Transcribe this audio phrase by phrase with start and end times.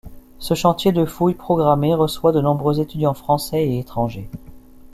[0.39, 4.31] Ce chantier de fouilles programmé reçoit de nombreux étudiants français et étrangers.